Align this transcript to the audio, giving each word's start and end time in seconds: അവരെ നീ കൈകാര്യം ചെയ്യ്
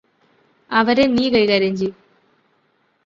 അവരെ 0.71 1.05
നീ 1.07 1.25
കൈകാര്യം 1.29 1.75
ചെയ്യ് 1.75 1.93